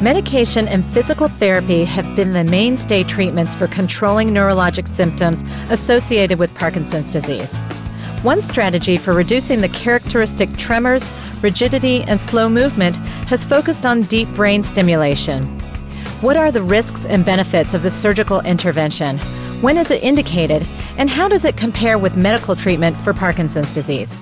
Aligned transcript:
Medication 0.00 0.66
and 0.66 0.82
physical 0.82 1.28
therapy 1.28 1.84
have 1.84 2.16
been 2.16 2.32
the 2.32 2.42
mainstay 2.44 3.04
treatments 3.04 3.54
for 3.54 3.66
controlling 3.66 4.30
neurologic 4.30 4.88
symptoms 4.88 5.42
associated 5.68 6.38
with 6.38 6.54
Parkinson's 6.54 7.10
disease. 7.10 7.54
One 8.22 8.40
strategy 8.40 8.96
for 8.96 9.12
reducing 9.12 9.60
the 9.60 9.68
characteristic 9.68 10.56
tremors, 10.56 11.06
rigidity, 11.42 12.02
and 12.04 12.18
slow 12.18 12.48
movement 12.48 12.96
has 13.28 13.44
focused 13.44 13.84
on 13.84 14.00
deep 14.04 14.28
brain 14.28 14.64
stimulation. 14.64 15.44
What 16.22 16.38
are 16.38 16.50
the 16.50 16.62
risks 16.62 17.04
and 17.04 17.22
benefits 17.22 17.74
of 17.74 17.82
the 17.82 17.90
surgical 17.90 18.40
intervention? 18.40 19.18
When 19.60 19.76
is 19.76 19.90
it 19.90 20.02
indicated? 20.02 20.66
And 20.96 21.10
how 21.10 21.28
does 21.28 21.44
it 21.44 21.58
compare 21.58 21.98
with 21.98 22.16
medical 22.16 22.56
treatment 22.56 22.96
for 22.96 23.12
Parkinson's 23.12 23.70
disease? 23.74 24.18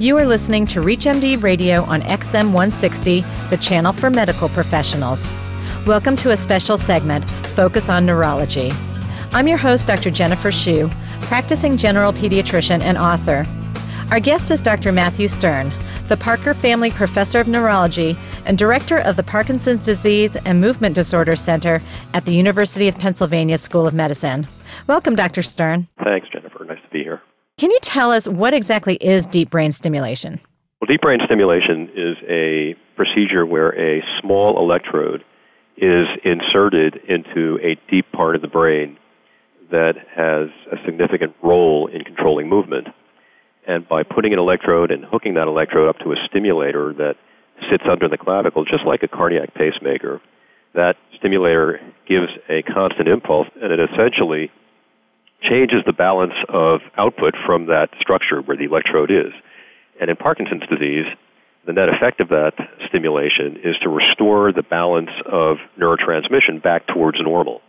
You 0.00 0.16
are 0.18 0.26
listening 0.26 0.64
to 0.68 0.80
ReachMD 0.80 1.42
Radio 1.42 1.82
on 1.82 2.02
XM 2.02 2.52
160, 2.52 3.22
the 3.50 3.56
channel 3.56 3.92
for 3.92 4.10
medical 4.10 4.48
professionals. 4.48 5.26
Welcome 5.88 6.14
to 6.18 6.30
a 6.30 6.36
special 6.36 6.78
segment, 6.78 7.28
Focus 7.56 7.88
on 7.88 8.06
Neurology. 8.06 8.70
I'm 9.32 9.48
your 9.48 9.58
host, 9.58 9.88
Dr. 9.88 10.12
Jennifer 10.12 10.52
Shu, 10.52 10.88
practicing 11.22 11.76
general 11.76 12.12
pediatrician 12.12 12.80
and 12.80 12.96
author. 12.96 13.44
Our 14.12 14.20
guest 14.20 14.52
is 14.52 14.62
Dr. 14.62 14.92
Matthew 14.92 15.26
Stern, 15.26 15.72
the 16.06 16.16
Parker 16.16 16.54
Family 16.54 16.92
Professor 16.92 17.40
of 17.40 17.48
Neurology 17.48 18.16
and 18.46 18.56
Director 18.56 18.98
of 18.98 19.16
the 19.16 19.24
Parkinson's 19.24 19.84
Disease 19.84 20.36
and 20.36 20.60
Movement 20.60 20.94
Disorder 20.94 21.34
Center 21.34 21.82
at 22.14 22.24
the 22.24 22.32
University 22.32 22.86
of 22.86 22.96
Pennsylvania 22.96 23.58
School 23.58 23.84
of 23.84 23.94
Medicine. 23.94 24.46
Welcome, 24.86 25.16
Dr. 25.16 25.42
Stern. 25.42 25.88
Thanks, 26.04 26.28
Jennifer. 26.32 26.64
Nice 26.64 26.78
to 26.84 26.88
be 26.90 27.02
here. 27.02 27.20
Can 27.58 27.72
you 27.72 27.78
tell 27.82 28.12
us 28.12 28.28
what 28.28 28.54
exactly 28.54 28.94
is 28.94 29.26
deep 29.26 29.50
brain 29.50 29.72
stimulation? 29.72 30.38
Well, 30.80 30.86
deep 30.86 31.00
brain 31.00 31.18
stimulation 31.24 31.90
is 31.92 32.16
a 32.28 32.76
procedure 32.94 33.44
where 33.44 33.70
a 33.70 34.00
small 34.20 34.58
electrode 34.62 35.24
is 35.76 36.06
inserted 36.24 37.00
into 37.08 37.58
a 37.60 37.74
deep 37.90 38.12
part 38.12 38.36
of 38.36 38.42
the 38.42 38.48
brain 38.48 38.96
that 39.72 39.94
has 40.14 40.50
a 40.70 40.76
significant 40.86 41.34
role 41.42 41.88
in 41.92 42.04
controlling 42.04 42.48
movement. 42.48 42.86
And 43.66 43.88
by 43.88 44.04
putting 44.04 44.32
an 44.32 44.38
electrode 44.38 44.92
and 44.92 45.04
hooking 45.04 45.34
that 45.34 45.48
electrode 45.48 45.88
up 45.88 45.98
to 46.04 46.12
a 46.12 46.16
stimulator 46.28 46.94
that 46.94 47.16
sits 47.68 47.82
under 47.90 48.08
the 48.08 48.16
clavicle, 48.16 48.64
just 48.66 48.86
like 48.86 49.02
a 49.02 49.08
cardiac 49.08 49.52
pacemaker, 49.54 50.20
that 50.74 50.94
stimulator 51.18 51.80
gives 52.06 52.28
a 52.48 52.62
constant 52.62 53.08
impulse 53.08 53.48
and 53.60 53.72
it 53.72 53.80
essentially 53.80 54.48
changes 55.42 55.82
the 55.86 55.92
balance 55.92 56.34
of 56.48 56.80
output 56.96 57.34
from 57.46 57.66
that 57.66 57.90
structure 58.00 58.40
where 58.40 58.56
the 58.56 58.64
electrode 58.64 59.10
is. 59.10 59.32
And 60.00 60.10
in 60.10 60.16
Parkinson's 60.16 60.66
disease, 60.68 61.06
the 61.66 61.72
net 61.72 61.88
effect 61.88 62.20
of 62.20 62.28
that 62.28 62.54
stimulation 62.88 63.58
is 63.62 63.76
to 63.82 63.88
restore 63.88 64.52
the 64.52 64.62
balance 64.62 65.10
of 65.30 65.58
neurotransmission 65.78 66.62
back 66.62 66.86
towards 66.86 67.20
normal. 67.20 67.60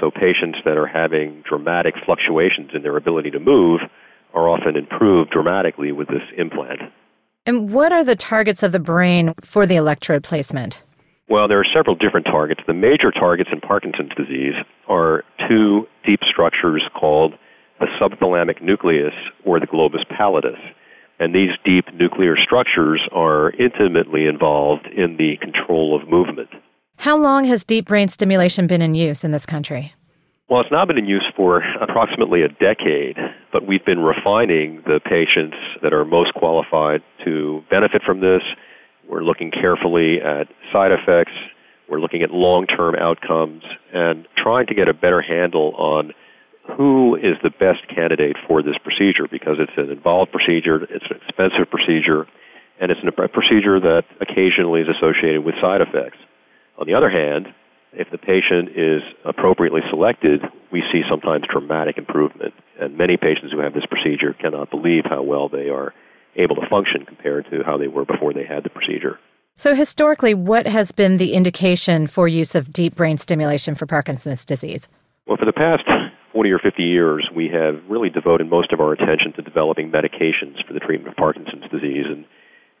So 0.00 0.10
patients 0.10 0.58
that 0.64 0.76
are 0.76 0.86
having 0.86 1.42
dramatic 1.48 1.94
fluctuations 2.04 2.70
in 2.74 2.82
their 2.82 2.96
ability 2.96 3.30
to 3.32 3.40
move 3.40 3.80
are 4.34 4.48
often 4.48 4.76
improved 4.76 5.30
dramatically 5.30 5.92
with 5.92 6.08
this 6.08 6.22
implant. 6.36 6.80
And 7.46 7.72
what 7.72 7.92
are 7.92 8.04
the 8.04 8.16
targets 8.16 8.62
of 8.62 8.72
the 8.72 8.80
brain 8.80 9.34
for 9.42 9.66
the 9.66 9.76
electrode 9.76 10.24
placement? 10.24 10.82
Well, 11.28 11.48
there 11.48 11.58
are 11.58 11.66
several 11.74 11.96
different 11.96 12.26
targets. 12.26 12.60
The 12.66 12.74
major 12.74 13.10
targets 13.10 13.50
in 13.52 13.60
Parkinson's 13.60 14.12
disease 14.16 14.54
are 14.88 15.24
two 15.48 15.86
deep 16.04 16.20
structures 16.30 16.82
called 16.94 17.34
the 17.80 17.86
subthalamic 18.00 18.62
nucleus 18.62 19.14
or 19.44 19.58
the 19.58 19.66
globus 19.66 20.04
pallidus. 20.06 20.58
And 21.18 21.34
these 21.34 21.50
deep 21.64 21.86
nuclear 21.94 22.36
structures 22.36 23.00
are 23.12 23.50
intimately 23.52 24.26
involved 24.26 24.86
in 24.86 25.16
the 25.16 25.36
control 25.40 25.98
of 26.00 26.08
movement. 26.08 26.50
How 26.98 27.16
long 27.16 27.44
has 27.46 27.64
deep 27.64 27.86
brain 27.86 28.08
stimulation 28.08 28.66
been 28.66 28.82
in 28.82 28.94
use 28.94 29.24
in 29.24 29.30
this 29.30 29.46
country? 29.46 29.94
Well, 30.48 30.60
it's 30.60 30.70
now 30.70 30.84
been 30.84 30.98
in 30.98 31.06
use 31.06 31.24
for 31.34 31.62
approximately 31.80 32.42
a 32.42 32.48
decade, 32.48 33.16
but 33.50 33.66
we've 33.66 33.84
been 33.84 34.00
refining 34.00 34.82
the 34.84 35.00
patients 35.02 35.56
that 35.82 35.94
are 35.94 36.04
most 36.04 36.34
qualified 36.34 37.02
to 37.24 37.64
benefit 37.70 38.02
from 38.04 38.20
this 38.20 38.42
we're 39.08 39.22
looking 39.22 39.50
carefully 39.50 40.20
at 40.20 40.48
side 40.72 40.92
effects. 40.92 41.32
We're 41.88 42.00
looking 42.00 42.22
at 42.22 42.30
long 42.30 42.66
term 42.66 42.94
outcomes 42.94 43.62
and 43.92 44.26
trying 44.36 44.66
to 44.66 44.74
get 44.74 44.88
a 44.88 44.94
better 44.94 45.20
handle 45.20 45.74
on 45.76 46.12
who 46.76 47.14
is 47.16 47.36
the 47.42 47.50
best 47.50 47.86
candidate 47.94 48.36
for 48.48 48.62
this 48.62 48.76
procedure 48.82 49.28
because 49.30 49.56
it's 49.58 49.76
an 49.76 49.90
involved 49.90 50.32
procedure, 50.32 50.82
it's 50.84 51.04
an 51.10 51.20
expensive 51.20 51.70
procedure, 51.70 52.26
and 52.80 52.90
it's 52.90 53.00
a 53.04 53.28
procedure 53.28 53.78
that 53.80 54.04
occasionally 54.20 54.80
is 54.80 54.88
associated 54.88 55.44
with 55.44 55.54
side 55.60 55.82
effects. 55.82 56.16
On 56.78 56.86
the 56.86 56.94
other 56.94 57.10
hand, 57.10 57.52
if 57.92 58.10
the 58.10 58.18
patient 58.18 58.70
is 58.74 59.02
appropriately 59.24 59.82
selected, 59.90 60.40
we 60.72 60.82
see 60.90 61.02
sometimes 61.08 61.44
dramatic 61.52 61.98
improvement. 61.98 62.54
And 62.80 62.96
many 62.96 63.16
patients 63.16 63.52
who 63.52 63.60
have 63.60 63.74
this 63.74 63.86
procedure 63.86 64.32
cannot 64.32 64.70
believe 64.70 65.04
how 65.04 65.22
well 65.22 65.48
they 65.48 65.68
are 65.68 65.92
able 66.36 66.56
to 66.56 66.66
function 66.68 67.04
compared 67.06 67.46
to 67.50 67.62
how 67.64 67.76
they 67.76 67.88
were 67.88 68.04
before 68.04 68.32
they 68.32 68.44
had 68.44 68.64
the 68.64 68.70
procedure. 68.70 69.18
So, 69.56 69.74
historically, 69.74 70.34
what 70.34 70.66
has 70.66 70.90
been 70.90 71.18
the 71.18 71.32
indication 71.32 72.08
for 72.08 72.26
use 72.26 72.54
of 72.54 72.72
deep 72.72 72.96
brain 72.96 73.18
stimulation 73.18 73.76
for 73.76 73.86
Parkinson's 73.86 74.44
disease? 74.44 74.88
Well, 75.26 75.36
for 75.36 75.46
the 75.46 75.52
past 75.52 75.84
40 76.32 76.50
or 76.50 76.58
50 76.58 76.82
years, 76.82 77.28
we 77.34 77.48
have 77.48 77.80
really 77.88 78.10
devoted 78.10 78.50
most 78.50 78.72
of 78.72 78.80
our 78.80 78.92
attention 78.92 79.32
to 79.36 79.42
developing 79.42 79.92
medications 79.92 80.66
for 80.66 80.72
the 80.72 80.80
treatment 80.80 81.10
of 81.10 81.16
Parkinson's 81.16 81.70
disease. 81.70 82.04
And 82.08 82.24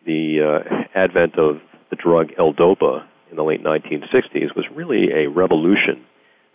the 0.04 0.40
uh, 0.42 0.98
advent 0.98 1.38
of 1.38 1.60
the 1.90 1.96
drug 1.96 2.30
L-DOPA 2.36 3.06
in 3.30 3.36
the 3.36 3.44
late 3.44 3.62
1960s 3.62 4.56
was 4.56 4.66
really 4.74 5.12
a 5.12 5.28
revolution 5.28 6.04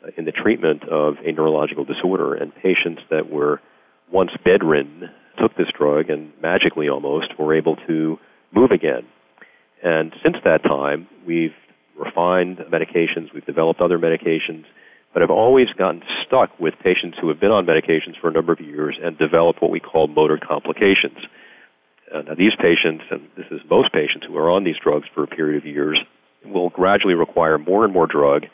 uh, 0.03 0.11
in 0.17 0.25
the 0.25 0.33
treatment 0.33 0.83
of 0.89 1.16
a 1.25 1.31
neurological 1.31 1.85
disorder. 1.85 2.35
And 2.35 2.53
patients 2.53 3.01
that 3.09 3.31
were 3.31 3.61
once 4.11 4.31
bedridden 4.43 5.09
took 5.39 5.55
this 5.55 5.67
drug 5.77 6.09
and 6.09 6.31
magically 6.41 6.89
almost 6.89 7.38
were 7.38 7.55
able 7.55 7.75
to 7.88 8.19
move 8.51 8.72
again. 8.72 9.05
And 9.83 10.13
since 10.23 10.38
that 10.44 10.63
time, 10.63 11.07
we've 11.25 11.55
refined 11.97 12.57
medications, 12.72 13.33
we've 13.33 13.45
developed 13.45 13.81
other 13.81 13.97
medications, 13.97 14.66
but 15.13 15.22
have 15.22 15.31
always 15.31 15.67
gotten 15.78 16.03
stuck 16.25 16.57
with 16.59 16.73
patients 16.83 17.17
who 17.19 17.29
have 17.29 17.39
been 17.39 17.51
on 17.51 17.66
medications 17.66 18.19
for 18.19 18.29
a 18.29 18.31
number 18.31 18.53
of 18.53 18.59
years 18.59 18.97
and 19.01 19.17
developed 19.17 19.61
what 19.61 19.72
we 19.72 19.79
call 19.79 20.07
motor 20.07 20.38
complications. 20.38 21.17
Uh, 22.13 22.22
now, 22.22 22.35
these 22.35 22.53
patients, 22.59 23.03
and 23.11 23.28
this 23.38 23.45
is 23.51 23.61
most 23.69 23.91
patients 23.91 24.25
who 24.28 24.38
are 24.38 24.49
on 24.49 24.63
these 24.63 24.78
drugs 24.81 25.07
for 25.13 25.23
a 25.23 25.28
period 25.28 25.57
of 25.57 25.66
years, 25.66 25.99
will 26.45 26.69
gradually 26.69 27.13
require 27.13 27.57
more 27.57 27.83
and 27.83 27.94
more 27.94 28.07
drug, 28.07 28.45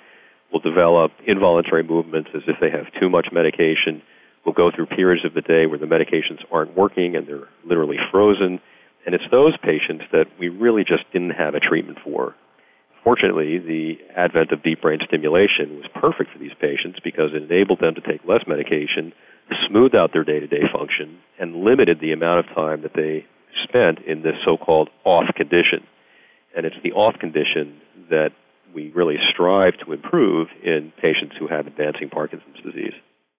will 0.51 0.59
develop 0.59 1.11
involuntary 1.27 1.83
movements 1.83 2.29
as 2.33 2.41
if 2.47 2.55
they 2.59 2.69
have 2.69 2.85
too 2.99 3.09
much 3.09 3.27
medication, 3.31 4.01
will 4.45 4.53
go 4.53 4.71
through 4.73 4.85
periods 4.85 5.25
of 5.25 5.33
the 5.33 5.41
day 5.41 5.65
where 5.65 5.79
the 5.79 5.85
medications 5.85 6.39
aren't 6.51 6.75
working 6.77 7.15
and 7.15 7.27
they're 7.27 7.49
literally 7.65 7.97
frozen. 8.11 8.59
And 9.05 9.13
it's 9.13 9.23
those 9.31 9.57
patients 9.57 10.05
that 10.11 10.25
we 10.39 10.49
really 10.49 10.83
just 10.83 11.03
didn't 11.11 11.31
have 11.31 11.55
a 11.55 11.59
treatment 11.59 11.99
for. 12.03 12.35
Fortunately, 13.03 13.59
the 13.59 13.97
advent 14.15 14.51
of 14.51 14.63
deep 14.63 14.81
brain 14.81 14.99
stimulation 15.05 15.77
was 15.77 15.85
perfect 15.93 16.31
for 16.31 16.39
these 16.39 16.57
patients 16.59 16.99
because 17.03 17.31
it 17.33 17.43
enabled 17.43 17.79
them 17.79 17.93
to 17.93 18.01
take 18.01 18.25
less 18.27 18.41
medication, 18.47 19.13
smoothed 19.69 19.95
out 19.95 20.11
their 20.11 20.23
day 20.23 20.39
to 20.39 20.47
day 20.47 20.65
function, 20.73 21.19
and 21.39 21.63
limited 21.63 21.99
the 21.99 22.13
amount 22.13 22.39
of 22.39 22.55
time 22.55 22.81
that 22.81 22.95
they 22.95 23.25
spent 23.63 23.99
in 24.07 24.23
this 24.23 24.33
so 24.43 24.57
called 24.57 24.89
off 25.03 25.25
condition. 25.35 25.85
And 26.57 26.65
it's 26.65 26.75
the 26.83 26.93
off 26.93 27.19
condition 27.19 27.79
that 28.09 28.31
we 28.73 28.89
really 28.89 29.17
strive 29.31 29.73
to 29.85 29.93
improve 29.93 30.47
in 30.63 30.91
patients 30.99 31.35
who 31.37 31.47
have 31.47 31.67
advancing 31.67 32.09
Parkinson's 32.09 32.57
disease. 32.63 32.93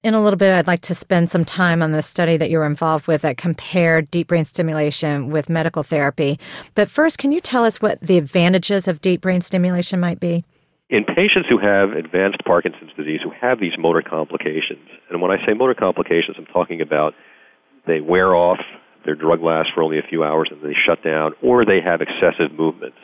In 0.07 0.15
a 0.15 0.23
little 0.23 0.37
bit, 0.37 0.55
I'd 0.55 0.69
like 0.69 0.83
to 0.83 0.95
spend 0.95 1.31
some 1.31 1.45
time 1.45 1.83
on 1.83 1.91
the 1.91 2.01
study 2.01 2.37
that 2.37 2.49
you 2.49 2.59
were 2.59 2.65
involved 2.65 3.09
with 3.09 3.23
that 3.23 3.37
compared 3.37 4.09
deep 4.09 4.29
brain 4.29 4.45
stimulation 4.45 5.31
with 5.31 5.49
medical 5.49 5.83
therapy. 5.83 6.39
But 6.77 6.89
first, 6.89 7.19
can 7.19 7.33
you 7.33 7.41
tell 7.41 7.65
us 7.65 7.83
what 7.83 8.01
the 8.01 8.17
advantages 8.17 8.87
of 8.87 9.01
deep 9.01 9.21
brain 9.21 9.41
stimulation 9.41 9.99
might 9.99 10.21
be? 10.21 10.45
In 10.91 11.03
patients 11.03 11.49
who 11.49 11.59
have 11.59 11.91
advanced 11.91 12.39
Parkinson's 12.45 12.93
disease, 12.97 13.19
who 13.21 13.33
have 13.33 13.59
these 13.59 13.73
motor 13.77 14.01
complications, 14.01 14.87
and 15.11 15.21
when 15.21 15.33
I 15.33 15.45
say 15.45 15.55
motor 15.55 15.75
complications, 15.75 16.37
I'm 16.39 16.47
talking 16.47 16.81
about 16.81 17.15
they 17.89 18.01
wear 18.01 18.33
off, 18.33 18.61
their 19.05 19.17
drug 19.17 19.43
lasts 19.43 19.73
for 19.75 19.83
only 19.83 19.99
a 19.99 20.07
few 20.09 20.23
hours 20.23 20.51
and 20.53 20.63
they 20.63 20.77
shut 20.87 21.03
down, 21.03 21.33
or 21.43 21.65
they 21.65 21.81
have 21.85 22.01
excessive 22.01 22.57
movements. 22.57 22.99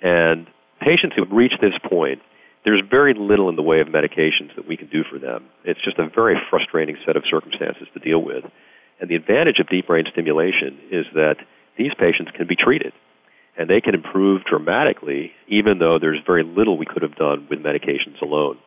And 0.00 0.46
patients 0.80 1.16
who 1.16 1.26
reach 1.26 1.52
this 1.60 1.74
point 1.86 2.22
there's 2.64 2.82
very 2.88 3.14
little 3.14 3.48
in 3.48 3.56
the 3.56 3.62
way 3.62 3.80
of 3.80 3.88
medications 3.88 4.54
that 4.56 4.68
we 4.68 4.76
can 4.76 4.88
do 4.88 5.02
for 5.10 5.18
them. 5.18 5.46
It's 5.64 5.82
just 5.82 5.98
a 5.98 6.08
very 6.08 6.36
frustrating 6.50 6.96
set 7.06 7.16
of 7.16 7.24
circumstances 7.30 7.88
to 7.94 8.00
deal 8.00 8.22
with. 8.22 8.44
And 9.00 9.08
the 9.08 9.14
advantage 9.14 9.58
of 9.60 9.68
deep 9.68 9.86
brain 9.86 10.04
stimulation 10.12 10.78
is 10.90 11.06
that 11.14 11.36
these 11.78 11.92
patients 11.98 12.30
can 12.36 12.46
be 12.46 12.56
treated 12.56 12.92
and 13.56 13.68
they 13.68 13.80
can 13.80 13.94
improve 13.94 14.44
dramatically 14.44 15.32
even 15.48 15.78
though 15.78 15.98
there's 15.98 16.20
very 16.26 16.44
little 16.44 16.76
we 16.76 16.86
could 16.86 17.02
have 17.02 17.16
done 17.16 17.46
with 17.48 17.60
medications 17.60 18.20
alone. 18.20 18.58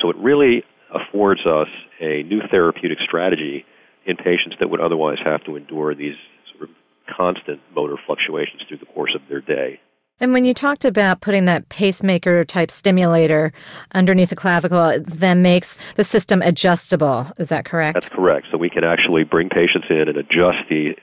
So 0.00 0.10
it 0.10 0.16
really 0.16 0.64
affords 0.94 1.40
us 1.46 1.68
a 2.00 2.22
new 2.22 2.40
therapeutic 2.50 2.98
strategy 3.00 3.64
in 4.06 4.16
patients 4.16 4.56
that 4.60 4.70
would 4.70 4.80
otherwise 4.80 5.18
have 5.24 5.44
to 5.44 5.56
endure 5.56 5.94
these 5.94 6.16
sort 6.52 6.68
of 6.68 6.76
constant 7.14 7.60
motor 7.74 7.96
fluctuations 8.06 8.62
through 8.68 8.78
the 8.78 8.86
course 8.86 9.14
of 9.14 9.22
their 9.28 9.40
day. 9.40 9.80
And 10.20 10.32
when 10.32 10.44
you 10.44 10.52
talked 10.52 10.84
about 10.84 11.20
putting 11.20 11.44
that 11.44 11.68
pacemaker 11.68 12.44
type 12.44 12.70
stimulator 12.70 13.52
underneath 13.92 14.30
the 14.30 14.36
clavicle, 14.36 14.78
uh, 14.78 14.98
that 15.00 15.34
makes 15.34 15.78
the 15.94 16.04
system 16.04 16.42
adjustable. 16.42 17.26
Is 17.38 17.50
that 17.50 17.64
correct? 17.64 17.94
That's 17.94 18.14
correct. 18.14 18.48
So 18.50 18.58
we 18.58 18.70
can 18.70 18.82
actually 18.82 19.24
bring 19.24 19.48
patients 19.48 19.86
in 19.90 20.08
and 20.08 20.16
adjust 20.16 20.68
the 20.68 20.96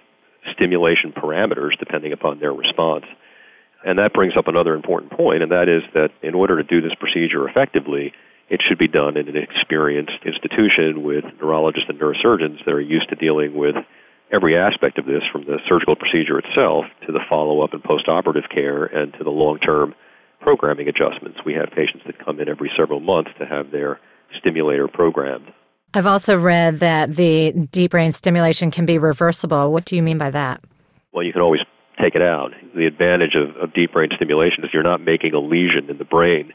stimulation 0.53 1.13
parameters 1.13 1.77
depending 1.79 2.11
upon 2.11 2.39
their 2.39 2.53
response. 2.53 3.05
And 3.85 3.99
that 3.99 4.13
brings 4.13 4.35
up 4.35 4.47
another 4.47 4.73
important 4.73 5.11
point, 5.11 5.43
and 5.43 5.51
that 5.51 5.69
is 5.69 5.83
that 5.93 6.09
in 6.23 6.33
order 6.33 6.61
to 6.61 6.63
do 6.63 6.81
this 6.81 6.95
procedure 6.99 7.47
effectively, 7.47 8.13
it 8.49 8.61
should 8.67 8.79
be 8.79 8.87
done 8.87 9.15
in 9.15 9.27
an 9.27 9.37
experienced 9.37 10.25
institution 10.25 11.03
with 11.03 11.23
neurologists 11.39 11.89
and 11.89 11.99
neurosurgeons 11.99 12.65
that 12.65 12.73
are 12.73 12.81
used 12.81 13.09
to 13.09 13.15
dealing 13.15 13.55
with 13.55 13.75
every 14.31 14.57
aspect 14.57 14.97
of 14.97 15.05
this, 15.05 15.23
from 15.31 15.45
the 15.45 15.59
surgical 15.67 15.95
procedure 15.95 16.39
itself 16.39 16.85
to 17.05 17.11
the 17.11 17.19
follow 17.29 17.61
up 17.61 17.73
and 17.73 17.83
post 17.83 18.07
operative 18.07 18.49
care 18.53 18.85
and 18.85 19.13
to 19.13 19.23
the 19.23 19.29
long 19.29 19.59
term 19.59 19.93
programming 20.41 20.87
adjustments. 20.87 21.39
We 21.45 21.53
have 21.53 21.69
patients 21.75 22.03
that 22.05 22.23
come 22.23 22.39
in 22.39 22.49
every 22.49 22.71
several 22.77 22.99
months 22.99 23.31
to 23.39 23.45
have 23.45 23.71
their 23.71 23.99
stimulator 24.37 24.87
programmed. 24.87 25.51
I've 25.93 26.05
also 26.05 26.37
read 26.37 26.79
that 26.79 27.15
the 27.15 27.51
deep 27.71 27.91
brain 27.91 28.11
stimulation 28.11 28.69
can 28.69 28.85
be 28.85 28.97
reversible. 28.97 29.71
What 29.71 29.85
do 29.85 29.95
you 29.95 30.03
mean 30.03 30.17
by 30.17 30.29
that? 30.31 30.61
Well, 31.13 31.23
you 31.23 31.31
can 31.31 31.41
always 31.41 31.61
take 32.01 32.15
it 32.15 32.21
out. 32.21 32.51
The 32.75 32.85
advantage 32.85 33.35
of, 33.35 33.55
of 33.55 33.73
deep 33.73 33.93
brain 33.93 34.09
stimulation 34.15 34.63
is 34.65 34.71
you're 34.73 34.83
not 34.83 35.01
making 35.01 35.33
a 35.33 35.39
lesion 35.39 35.89
in 35.89 35.97
the 35.97 36.03
brain. 36.03 36.51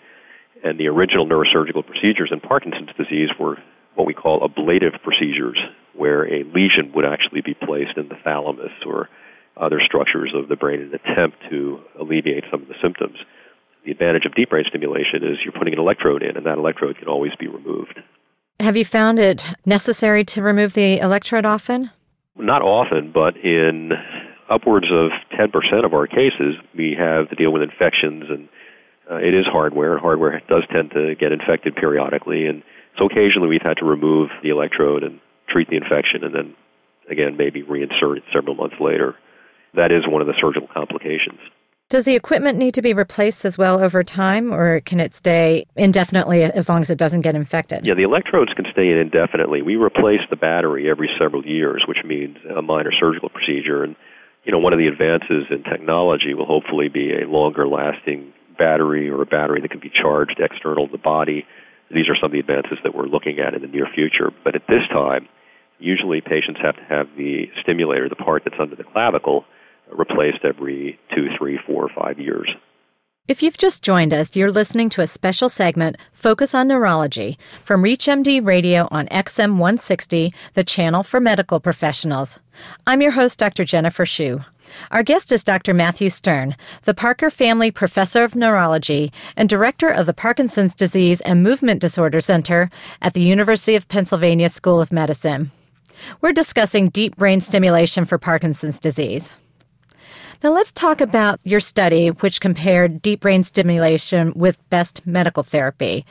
And 0.62 0.78
the 0.78 0.88
original 0.88 1.26
neurosurgical 1.26 1.86
procedures 1.86 2.28
in 2.30 2.40
Parkinson's 2.40 2.90
disease 2.98 3.30
were 3.38 3.56
what 3.94 4.06
we 4.06 4.12
call 4.12 4.44
ablative 4.44 4.92
procedures, 5.02 5.58
where 5.94 6.24
a 6.24 6.44
lesion 6.44 6.92
would 6.94 7.04
actually 7.04 7.40
be 7.40 7.54
placed 7.54 7.96
in 7.96 8.08
the 8.08 8.16
thalamus 8.22 8.72
or 8.86 9.08
other 9.56 9.80
structures 9.84 10.32
of 10.34 10.48
the 10.48 10.56
brain 10.56 10.80
in 10.80 10.88
an 10.88 10.94
attempt 10.94 11.36
to 11.50 11.80
alleviate 11.98 12.44
some 12.50 12.62
of 12.62 12.68
the 12.68 12.74
symptoms. 12.82 13.18
The 13.84 13.90
advantage 13.90 14.24
of 14.26 14.34
deep 14.34 14.50
brain 14.50 14.64
stimulation 14.68 15.22
is 15.22 15.38
you're 15.44 15.52
putting 15.52 15.74
an 15.74 15.80
electrode 15.80 16.22
in, 16.22 16.36
and 16.36 16.46
that 16.46 16.58
electrode 16.58 16.98
can 16.98 17.08
always 17.08 17.32
be 17.38 17.48
removed. 17.48 18.00
Have 18.60 18.76
you 18.76 18.84
found 18.84 19.18
it 19.18 19.44
necessary 19.64 20.24
to 20.24 20.42
remove 20.42 20.74
the 20.74 20.98
electrode 20.98 21.46
often? 21.46 21.90
Not 22.36 22.62
often, 22.62 23.10
but 23.12 23.36
in 23.36 23.92
upwards 24.50 24.86
of 24.92 25.10
10% 25.38 25.84
of 25.84 25.94
our 25.94 26.06
cases, 26.06 26.56
we 26.76 26.94
have 26.98 27.28
to 27.30 27.36
deal 27.36 27.52
with 27.52 27.62
infections, 27.62 28.24
and 28.28 28.48
uh, 29.10 29.16
it 29.16 29.34
is 29.34 29.46
hardware. 29.46 29.92
And 29.92 30.00
hardware 30.00 30.42
does 30.48 30.64
tend 30.70 30.90
to 30.92 31.14
get 31.14 31.32
infected 31.32 31.74
periodically, 31.74 32.46
and 32.46 32.62
so 32.98 33.06
occasionally 33.06 33.48
we've 33.48 33.62
had 33.62 33.78
to 33.78 33.86
remove 33.86 34.28
the 34.42 34.50
electrode 34.50 35.04
and 35.04 35.20
treat 35.50 35.68
the 35.68 35.76
infection, 35.76 36.24
and 36.24 36.34
then 36.34 36.54
again 37.10 37.36
maybe 37.36 37.62
reinsert 37.62 38.18
it 38.18 38.24
several 38.32 38.54
months 38.54 38.76
later. 38.80 39.16
That 39.74 39.92
is 39.92 40.06
one 40.06 40.20
of 40.20 40.26
the 40.26 40.34
surgical 40.40 40.68
complications. 40.72 41.40
Does 41.90 42.04
the 42.04 42.14
equipment 42.14 42.56
need 42.56 42.74
to 42.74 42.82
be 42.82 42.94
replaced 42.94 43.44
as 43.44 43.58
well 43.58 43.82
over 43.82 44.04
time, 44.04 44.54
or 44.54 44.78
can 44.80 45.00
it 45.00 45.12
stay 45.12 45.64
indefinitely 45.74 46.44
as 46.44 46.68
long 46.68 46.82
as 46.82 46.88
it 46.88 46.98
doesn't 46.98 47.22
get 47.22 47.34
infected? 47.34 47.84
Yeah, 47.84 47.94
the 47.94 48.04
electrodes 48.04 48.52
can 48.54 48.64
stay 48.70 48.90
in 48.90 48.98
indefinitely. 48.98 49.60
We 49.62 49.74
replace 49.74 50.20
the 50.30 50.36
battery 50.36 50.88
every 50.88 51.10
several 51.18 51.44
years, 51.44 51.82
which 51.88 51.98
means 52.04 52.36
a 52.56 52.62
minor 52.62 52.92
surgical 52.92 53.28
procedure. 53.28 53.82
And, 53.82 53.96
you 54.44 54.52
know, 54.52 54.58
one 54.58 54.72
of 54.72 54.78
the 54.78 54.86
advances 54.86 55.46
in 55.50 55.64
technology 55.64 56.32
will 56.32 56.46
hopefully 56.46 56.88
be 56.88 57.10
a 57.12 57.26
longer 57.26 57.66
lasting 57.66 58.32
battery 58.56 59.10
or 59.10 59.22
a 59.22 59.26
battery 59.26 59.60
that 59.60 59.72
can 59.72 59.80
be 59.80 59.90
charged 59.90 60.38
external 60.38 60.86
to 60.86 60.92
the 60.92 60.98
body. 60.98 61.44
These 61.90 62.08
are 62.08 62.14
some 62.14 62.26
of 62.26 62.32
the 62.32 62.38
advances 62.38 62.78
that 62.84 62.94
we're 62.94 63.06
looking 63.06 63.40
at 63.40 63.54
in 63.54 63.62
the 63.62 63.66
near 63.66 63.88
future. 63.92 64.30
But 64.44 64.54
at 64.54 64.62
this 64.68 64.86
time, 64.92 65.26
usually 65.80 66.20
patients 66.20 66.60
have 66.62 66.76
to 66.76 66.84
have 66.84 67.06
the 67.16 67.46
stimulator, 67.62 68.08
the 68.08 68.16
part 68.16 68.42
that's 68.44 68.60
under 68.60 68.76
the 68.76 68.84
clavicle, 68.84 69.44
replaced 69.90 70.44
every 70.44 70.98
two, 71.14 71.28
three, 71.38 71.58
four, 71.66 71.84
or 71.84 71.90
five 71.94 72.18
years. 72.18 72.48
If 73.28 73.44
you've 73.44 73.58
just 73.58 73.84
joined 73.84 74.12
us, 74.12 74.34
you're 74.34 74.50
listening 74.50 74.88
to 74.90 75.02
a 75.02 75.06
special 75.06 75.48
segment, 75.48 75.96
Focus 76.12 76.52
on 76.52 76.66
Neurology, 76.66 77.38
from 77.62 77.82
ReachMD 77.82 78.44
Radio 78.44 78.88
on 78.90 79.06
XM 79.06 79.52
160, 79.52 80.34
the 80.54 80.64
channel 80.64 81.04
for 81.04 81.20
medical 81.20 81.60
professionals. 81.60 82.40
I'm 82.88 83.00
your 83.00 83.12
host, 83.12 83.38
Dr. 83.38 83.62
Jennifer 83.62 84.04
Shu. 84.04 84.40
Our 84.90 85.04
guest 85.04 85.30
is 85.30 85.44
Dr. 85.44 85.74
Matthew 85.74 86.10
Stern, 86.10 86.56
the 86.82 86.94
Parker 86.94 87.30
Family 87.30 87.70
Professor 87.70 88.24
of 88.24 88.34
Neurology 88.34 89.12
and 89.36 89.48
Director 89.48 89.88
of 89.88 90.06
the 90.06 90.14
Parkinson's 90.14 90.74
Disease 90.74 91.20
and 91.20 91.42
Movement 91.42 91.80
Disorder 91.80 92.20
Center 92.20 92.68
at 93.00 93.14
the 93.14 93.22
University 93.22 93.76
of 93.76 93.88
Pennsylvania 93.88 94.48
School 94.48 94.80
of 94.80 94.92
Medicine. 94.92 95.52
We're 96.20 96.32
discussing 96.32 96.88
deep 96.88 97.16
brain 97.16 97.40
stimulation 97.40 98.04
for 98.04 98.18
Parkinson's 98.18 98.78
disease. 98.78 99.32
Now, 100.42 100.54
let's 100.54 100.72
talk 100.72 101.00
about 101.00 101.38
your 101.44 101.60
study, 101.60 102.08
which 102.08 102.40
compared 102.40 103.02
deep 103.02 103.20
brain 103.20 103.44
stimulation 103.44 104.32
with 104.34 104.58
best 104.70 105.06
medical 105.06 105.42
therapy. 105.42 106.06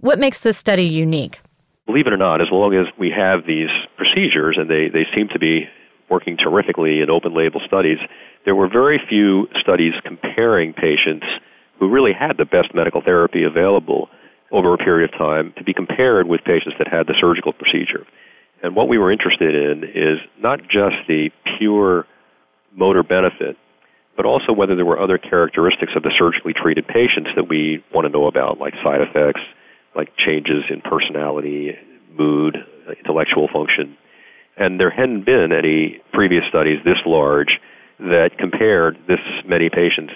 What 0.00 0.18
makes 0.18 0.40
this 0.40 0.58
study 0.58 0.84
unique? 0.84 1.40
Believe 1.86 2.06
it 2.06 2.12
or 2.12 2.16
not, 2.16 2.40
as 2.40 2.48
long 2.50 2.74
as 2.74 2.86
we 2.98 3.10
have 3.10 3.46
these 3.46 3.70
procedures 3.96 4.56
and 4.58 4.68
they, 4.68 4.88
they 4.88 5.06
seem 5.14 5.28
to 5.28 5.38
be 5.38 5.68
working 6.10 6.36
terrifically 6.36 7.00
in 7.00 7.08
open 7.08 7.34
label 7.34 7.60
studies, 7.66 7.98
there 8.44 8.54
were 8.54 8.68
very 8.68 9.00
few 9.08 9.46
studies 9.60 9.92
comparing 10.04 10.72
patients 10.72 11.26
who 11.78 11.88
really 11.88 12.12
had 12.12 12.36
the 12.36 12.44
best 12.44 12.74
medical 12.74 13.00
therapy 13.00 13.44
available 13.44 14.08
over 14.50 14.74
a 14.74 14.78
period 14.78 15.10
of 15.12 15.18
time 15.18 15.52
to 15.56 15.64
be 15.64 15.72
compared 15.72 16.26
with 16.26 16.42
patients 16.44 16.74
that 16.78 16.88
had 16.88 17.06
the 17.06 17.14
surgical 17.20 17.52
procedure. 17.52 18.06
And 18.62 18.74
what 18.74 18.88
we 18.88 18.98
were 18.98 19.12
interested 19.12 19.54
in 19.54 19.84
is 19.84 20.18
not 20.40 20.62
just 20.62 20.96
the 21.06 21.30
pure 21.58 22.06
motor 22.74 23.02
benefit, 23.02 23.56
but 24.16 24.26
also 24.26 24.52
whether 24.52 24.74
there 24.74 24.84
were 24.84 25.00
other 25.00 25.18
characteristics 25.18 25.92
of 25.94 26.02
the 26.02 26.12
surgically 26.18 26.52
treated 26.52 26.86
patients 26.86 27.30
that 27.36 27.48
we 27.48 27.84
want 27.94 28.04
to 28.06 28.12
know 28.12 28.26
about, 28.26 28.58
like 28.58 28.74
side 28.82 29.00
effects, 29.00 29.40
like 29.94 30.12
changes 30.16 30.64
in 30.70 30.80
personality, 30.80 31.76
mood, 32.16 32.56
intellectual 32.98 33.48
function. 33.52 33.96
And 34.56 34.80
there 34.80 34.90
hadn't 34.90 35.24
been 35.24 35.52
any 35.52 36.00
previous 36.12 36.42
studies 36.48 36.78
this 36.84 36.98
large 37.06 37.60
that 38.00 38.30
compared 38.38 38.98
this 39.06 39.20
many 39.46 39.70
patients 39.70 40.12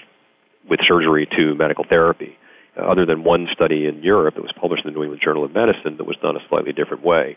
with 0.69 0.81
surgery 0.87 1.29
to 1.39 1.55
medical 1.55 1.85
therapy, 1.89 2.37
other 2.77 3.07
than 3.07 3.23
one 3.23 3.47
study 3.53 3.87
in 3.87 4.03
Europe 4.03 4.35
that 4.35 4.43
was 4.43 4.53
published 4.61 4.85
in 4.85 4.93
the 4.93 4.97
New 4.97 5.05
England 5.05 5.23
Journal 5.25 5.45
of 5.45 5.55
Medicine 5.55 5.97
that 5.97 6.05
was 6.07 6.17
done 6.23 6.37
a 6.37 6.49
slightly 6.49 6.73
different 6.73 7.05
way. 7.05 7.37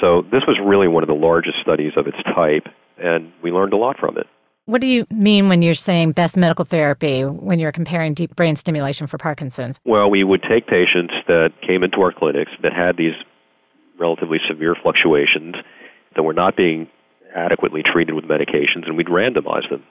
So 0.00 0.22
this 0.22 0.42
was 0.46 0.58
really 0.64 0.88
one 0.88 1.02
of 1.02 1.08
the 1.08 1.14
largest 1.14 1.58
studies 1.62 1.92
of 1.96 2.06
its 2.06 2.18
type, 2.34 2.66
and 2.98 3.32
we 3.42 3.50
learned 3.50 3.72
a 3.72 3.76
lot 3.76 3.98
from 3.98 4.18
it. 4.18 4.26
What 4.64 4.80
do 4.80 4.86
you 4.86 5.06
mean 5.10 5.48
when 5.48 5.60
you're 5.60 5.74
saying 5.74 6.12
best 6.12 6.36
medical 6.36 6.64
therapy 6.64 7.22
when 7.24 7.58
you're 7.58 7.72
comparing 7.72 8.14
deep 8.14 8.36
brain 8.36 8.54
stimulation 8.54 9.08
for 9.08 9.18
Parkinson's? 9.18 9.80
Well, 9.84 10.08
we 10.08 10.22
would 10.22 10.42
take 10.42 10.68
patients 10.68 11.14
that 11.26 11.50
came 11.66 11.82
into 11.82 12.00
our 12.00 12.12
clinics 12.12 12.52
that 12.62 12.72
had 12.72 12.96
these 12.96 13.14
relatively 13.98 14.38
severe 14.48 14.76
fluctuations 14.80 15.56
that 16.14 16.22
were 16.22 16.32
not 16.32 16.56
being 16.56 16.88
adequately 17.34 17.82
treated 17.82 18.14
with 18.14 18.24
medications, 18.24 18.86
and 18.86 18.96
we'd 18.96 19.08
randomize 19.08 19.68
them. 19.68 19.82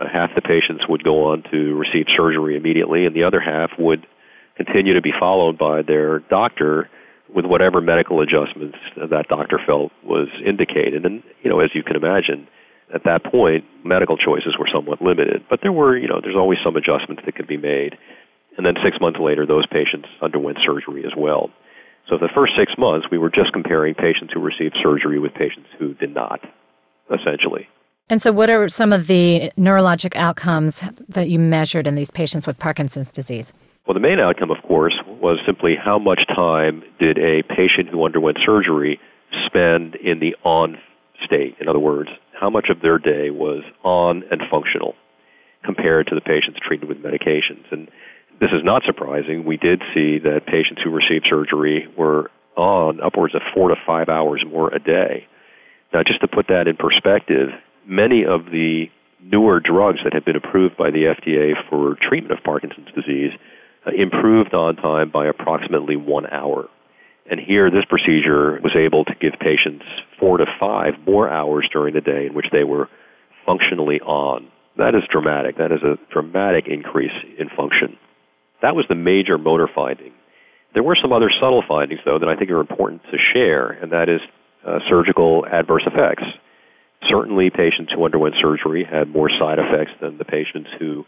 Uh, 0.00 0.06
half 0.12 0.30
the 0.34 0.40
patients 0.40 0.84
would 0.88 1.04
go 1.04 1.26
on 1.26 1.42
to 1.50 1.74
receive 1.74 2.06
surgery 2.16 2.56
immediately, 2.56 3.04
and 3.04 3.14
the 3.14 3.24
other 3.24 3.40
half 3.40 3.70
would 3.78 4.06
continue 4.56 4.94
to 4.94 5.02
be 5.02 5.12
followed 5.18 5.58
by 5.58 5.82
their 5.82 6.20
doctor 6.20 6.88
with 7.32 7.44
whatever 7.44 7.80
medical 7.80 8.20
adjustments 8.20 8.78
that 8.96 9.28
doctor 9.28 9.58
felt 9.64 9.92
was 10.04 10.28
indicated. 10.44 11.04
And, 11.04 11.22
you 11.42 11.50
know, 11.50 11.60
as 11.60 11.70
you 11.74 11.82
can 11.82 11.96
imagine, 11.96 12.46
at 12.94 13.04
that 13.04 13.24
point, 13.24 13.64
medical 13.84 14.16
choices 14.16 14.56
were 14.58 14.68
somewhat 14.72 15.00
limited. 15.00 15.44
But 15.48 15.60
there 15.62 15.72
were, 15.72 15.96
you 15.96 16.08
know, 16.08 16.20
there's 16.22 16.36
always 16.36 16.58
some 16.64 16.76
adjustments 16.76 17.22
that 17.24 17.34
could 17.34 17.48
be 17.48 17.56
made. 17.56 17.96
And 18.56 18.64
then 18.64 18.74
six 18.84 18.98
months 19.00 19.18
later, 19.20 19.46
those 19.46 19.66
patients 19.66 20.08
underwent 20.22 20.58
surgery 20.64 21.04
as 21.04 21.12
well. 21.16 21.50
So 22.08 22.18
the 22.18 22.28
first 22.34 22.52
six 22.58 22.72
months, 22.76 23.06
we 23.10 23.18
were 23.18 23.30
just 23.30 23.52
comparing 23.52 23.94
patients 23.94 24.32
who 24.32 24.40
received 24.40 24.76
surgery 24.82 25.18
with 25.18 25.32
patients 25.34 25.68
who 25.78 25.94
did 25.94 26.14
not, 26.14 26.40
essentially. 27.10 27.68
And 28.10 28.20
so, 28.20 28.32
what 28.32 28.50
are 28.50 28.68
some 28.68 28.92
of 28.92 29.06
the 29.06 29.50
neurologic 29.58 30.14
outcomes 30.14 30.84
that 31.08 31.30
you 31.30 31.38
measured 31.38 31.86
in 31.86 31.94
these 31.94 32.10
patients 32.10 32.46
with 32.46 32.58
Parkinson's 32.58 33.10
disease? 33.10 33.54
Well, 33.86 33.94
the 33.94 34.00
main 34.00 34.18
outcome, 34.18 34.50
of 34.50 34.62
course, 34.62 34.94
was 35.06 35.38
simply 35.44 35.74
how 35.76 35.98
much 35.98 36.26
time 36.26 36.82
did 36.98 37.18
a 37.18 37.42
patient 37.42 37.90
who 37.90 38.04
underwent 38.06 38.38
surgery 38.44 38.98
spend 39.44 39.94
in 39.96 40.20
the 40.20 40.34
on 40.42 40.78
state? 41.22 41.56
In 41.60 41.68
other 41.68 41.78
words, 41.78 42.08
how 42.32 42.48
much 42.48 42.68
of 42.70 42.80
their 42.80 42.98
day 42.98 43.28
was 43.28 43.62
on 43.82 44.22
and 44.30 44.40
functional 44.50 44.94
compared 45.64 46.06
to 46.06 46.14
the 46.14 46.22
patients 46.22 46.58
treated 46.66 46.88
with 46.88 46.98
medications. 46.98 47.64
And 47.70 47.88
this 48.40 48.50
is 48.52 48.64
not 48.64 48.82
surprising. 48.86 49.44
We 49.44 49.58
did 49.58 49.82
see 49.92 50.18
that 50.18 50.46
patients 50.46 50.80
who 50.82 50.90
received 50.90 51.26
surgery 51.28 51.86
were 51.96 52.30
on 52.56 53.00
upwards 53.00 53.34
of 53.34 53.42
four 53.54 53.68
to 53.68 53.76
five 53.86 54.08
hours 54.08 54.44
more 54.46 54.72
a 54.72 54.78
day. 54.78 55.26
Now, 55.92 56.02
just 56.06 56.20
to 56.22 56.28
put 56.28 56.48
that 56.48 56.68
in 56.68 56.76
perspective, 56.76 57.50
many 57.86 58.24
of 58.24 58.46
the 58.46 58.86
newer 59.22 59.60
drugs 59.60 60.00
that 60.04 60.12
have 60.12 60.24
been 60.24 60.36
approved 60.36 60.76
by 60.76 60.90
the 60.90 61.14
FDA 61.14 61.52
for 61.68 61.96
treatment 62.00 62.32
of 62.32 62.44
Parkinson's 62.44 62.92
disease 62.94 63.32
improved 63.92 64.54
on 64.54 64.76
time 64.76 65.10
by 65.10 65.26
approximately 65.26 65.96
one 65.96 66.26
hour. 66.26 66.68
And 67.30 67.40
here, 67.40 67.70
this 67.70 67.84
procedure 67.88 68.60
was 68.62 68.76
able 68.76 69.04
to 69.06 69.14
give 69.20 69.32
patients 69.40 69.84
four 70.20 70.38
to 70.38 70.46
five 70.60 70.94
more 71.06 71.28
hours 71.28 71.68
during 71.72 71.94
the 71.94 72.00
day 72.00 72.26
in 72.26 72.34
which 72.34 72.46
they 72.52 72.64
were 72.64 72.88
functionally 73.46 74.00
on. 74.00 74.48
That 74.76 74.94
is 74.94 75.02
dramatic. 75.10 75.56
That 75.56 75.72
is 75.72 75.82
a 75.82 75.98
dramatic 76.12 76.66
increase 76.66 77.14
in 77.38 77.48
function. 77.48 77.96
That 78.60 78.74
was 78.74 78.84
the 78.88 78.94
major 78.94 79.38
motor 79.38 79.68
finding. 79.72 80.12
There 80.74 80.82
were 80.82 80.96
some 81.00 81.12
other 81.12 81.30
subtle 81.40 81.62
findings, 81.66 82.00
though, 82.04 82.18
that 82.18 82.28
I 82.28 82.36
think 82.36 82.50
are 82.50 82.60
important 82.60 83.02
to 83.04 83.18
share, 83.32 83.70
and 83.70 83.92
that 83.92 84.08
is 84.08 84.20
uh, 84.66 84.80
surgical 84.88 85.46
adverse 85.46 85.84
effects. 85.86 86.24
Certainly, 87.08 87.50
patients 87.50 87.92
who 87.94 88.04
underwent 88.04 88.34
surgery 88.40 88.84
had 88.84 89.08
more 89.08 89.30
side 89.30 89.58
effects 89.58 89.92
than 90.00 90.18
the 90.18 90.24
patients 90.24 90.70
who 90.78 91.04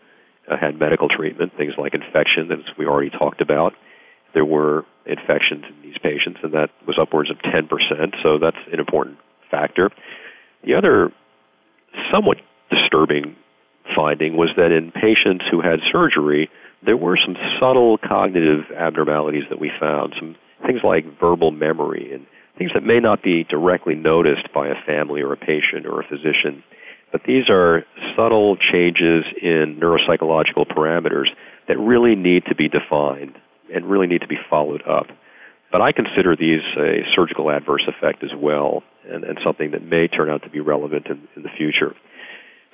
uh, 0.51 0.57
had 0.57 0.79
medical 0.79 1.09
treatment, 1.09 1.53
things 1.57 1.75
like 1.79 1.95
infection, 1.95 2.51
as 2.53 2.77
we 2.79 2.87
already 2.87 3.11
talked 3.11 3.41
about. 3.41 3.75
There 4.35 4.45
were 4.45 4.85
infections 5.07 5.65
in 5.69 5.83
these 5.83 5.99
patients, 6.03 6.41
and 6.43 6.53
that 6.55 6.71
was 6.87 6.99
upwards 7.01 7.31
of 7.31 7.39
10%, 7.39 7.69
so 8.23 8.39
that's 8.39 8.57
an 8.73 8.79
important 8.79 9.19
factor. 9.51 9.91
The 10.65 10.75
other 10.75 11.13
somewhat 12.13 12.39
disturbing 12.71 13.37
finding 13.95 14.37
was 14.37 14.51
that 14.57 14.73
in 14.73 14.91
patients 14.91 15.45
who 15.51 15.61
had 15.61 15.79
surgery, 15.93 16.51
there 16.85 16.97
were 16.97 17.17
some 17.25 17.37
subtle 17.61 17.99
cognitive 17.99 18.71
abnormalities 18.77 19.45
that 19.49 19.61
we 19.61 19.71
found, 19.79 20.15
some 20.19 20.37
things 20.67 20.81
like 20.83 21.05
verbal 21.19 21.51
memory 21.51 22.13
and 22.13 22.27
things 22.59 22.71
that 22.75 22.83
may 22.83 23.01
not 23.01 23.23
be 23.23 23.45
directly 23.45 23.95
noticed 23.95 24.53
by 24.55 24.69
a 24.69 24.75
family 24.87 25.21
or 25.21 25.33
a 25.33 25.37
patient 25.37 25.87
or 25.87 26.01
a 26.01 26.05
physician. 26.05 26.63
But 27.17 27.25
these 27.27 27.49
are 27.49 27.83
subtle 28.15 28.59
changes 28.59 29.25
in 29.41 29.81
neuropsychological 29.81 30.69
parameters 30.69 31.29
that 31.67 31.79
really 31.79 32.15
need 32.15 32.45
to 32.51 32.55
be 32.55 32.69
defined 32.69 33.39
and 33.75 33.87
really 33.87 34.07
need 34.07 34.21
to 34.21 34.27
be 34.27 34.37
followed 34.51 34.83
up. 34.87 35.07
But 35.73 35.81
I 35.81 35.93
consider 35.93 36.37
these 36.37 36.61
a 36.77 37.09
surgical 37.17 37.51
adverse 37.51 37.89
effect 37.89 38.23
as 38.23 38.33
well, 38.37 38.83
and, 39.09 39.25
and 39.25 39.39
something 39.43 39.71
that 39.71 39.83
may 39.83 40.09
turn 40.09 40.29
out 40.29 40.43
to 40.43 40.51
be 40.51 40.61
relevant 40.61 41.07
in, 41.07 41.27
in 41.35 41.43
the 41.43 41.49
future. 41.57 41.97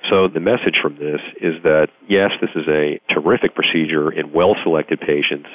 So 0.09 0.27
the 0.27 0.41
message 0.41 0.75
from 0.81 0.95
this 0.95 1.21
is 1.39 1.63
that 1.63 1.87
yes, 2.09 2.31
this 2.41 2.51
is 2.53 2.67
a 2.67 2.99
terrific 3.13 3.55
procedure 3.55 4.11
in 4.11 4.33
well 4.33 4.57
selected 4.61 4.99
patients, 4.99 5.47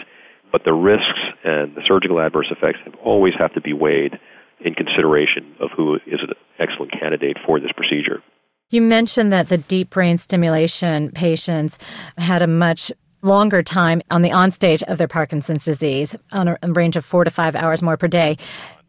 but 0.51 0.65
the 0.65 0.73
risks 0.73 1.21
and 1.45 1.75
the 1.75 1.83
surgical 1.87 2.21
adverse 2.21 2.49
effects 2.51 2.79
have 2.87 2.95
always 3.05 3.35
have 3.39 3.53
to 3.53 3.61
be 3.61 3.75
weighed 3.75 4.19
in 4.65 4.73
consideration 4.73 5.55
of 5.61 5.69
who 5.77 5.97
is 6.07 6.21
an 6.23 6.33
excellent 6.59 6.93
candidate 6.99 7.37
for 7.45 7.61
this 7.61 7.71
procedure. 7.77 8.23
You 8.71 8.83
mentioned 8.83 9.33
that 9.33 9.49
the 9.49 9.57
deep 9.57 9.91
brain 9.91 10.19
stimulation 10.19 11.11
patients 11.13 11.79
had 12.19 12.43
a 12.43 12.47
much 12.47 12.93
longer 13.23 13.63
time 13.63 14.03
on 14.11 14.21
the 14.21 14.31
on 14.31 14.51
state 14.51 14.83
of 14.83 14.99
their 14.99 15.09
Parkinson's 15.09 15.65
disease, 15.65 16.15
on 16.33 16.49
a 16.49 16.59
range 16.65 16.95
of 16.95 17.05
four 17.05 17.25
to 17.25 17.31
five 17.31 17.57
hours 17.57 17.83
more 17.83 17.97
per 17.97 18.09
day. 18.09 18.37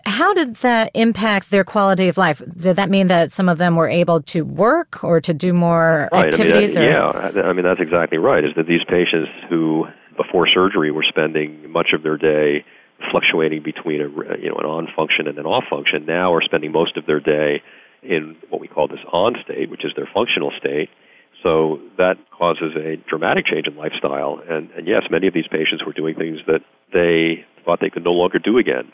How 0.06 0.34
did 0.34 0.56
that 0.58 0.92
impact 0.94 1.50
their 1.50 1.64
quality 1.64 2.10
of 2.10 2.18
life? 2.18 2.42
Did 2.58 2.76
that 2.76 2.90
mean 2.90 3.08
that 3.08 3.32
some 3.32 3.48
of 3.48 3.58
them 3.58 3.76
were 3.78 3.88
able 3.88 4.22
to 4.24 4.42
work 4.44 5.04
or 5.04 5.22
to 5.22 5.34
do 5.34 5.54
more 5.54 6.10
right. 6.12 6.26
activities? 6.26 6.76
I 6.76 6.82
mean, 6.82 6.90
that, 6.90 7.36
yeah, 7.36 7.42
I 7.44 7.54
mean 7.54 7.64
that's 7.64 7.82
exactly 7.82 8.18
right. 8.18 8.44
Is 8.44 8.52
that 8.58 8.68
these 8.68 8.84
patients 8.84 9.30
who 9.50 9.86
before 10.18 10.48
surgery 10.48 10.92
were 10.92 11.06
spending 11.08 11.72
much 11.72 11.90
of 11.94 12.04
their 12.04 12.18
day 12.18 12.66
fluctuating 13.12 13.64
between 13.64 14.02
a 14.02 14.10
you 14.38 14.50
know 14.50 14.58
an 14.58 14.66
on 14.66 14.88
function 14.94 15.28
and 15.28 15.38
an 15.38 15.46
off 15.46 15.64
function 15.70 16.06
now 16.06 16.34
are 16.34 16.42
spending 16.42 16.74
most 16.74 16.98
of 16.98 17.06
their 17.06 17.22
day 17.22 17.62
in 18.04 18.36
what 18.50 18.62
we 18.62 18.68
call 18.68 18.88
this 18.88 19.00
on 19.12 19.36
state, 19.44 19.70
which 19.70 19.86
is 19.86 19.92
their 19.96 20.10
functional 20.14 20.52
state. 20.58 20.90
So 21.44 21.80
that 21.98 22.18
causes 22.38 22.76
a 22.76 22.98
dramatic 23.10 23.46
change 23.46 23.68
in 23.68 23.76
lifestyle. 23.76 24.42
And, 24.50 24.70
and 24.72 24.88
yes, 24.88 25.04
many 25.10 25.28
of 25.28 25.34
these 25.34 25.48
patients 25.48 25.86
were 25.86 25.94
doing 25.94 26.16
things 26.16 26.40
that 26.48 26.62
they 26.92 27.46
thought 27.64 27.80
they 27.82 27.90
could 27.90 28.04
no 28.04 28.12
longer 28.12 28.40
do 28.40 28.58
again. 28.58 28.92